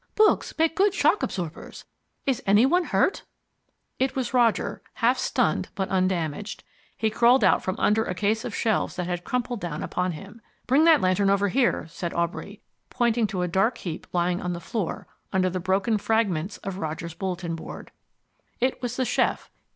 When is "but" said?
5.75-5.89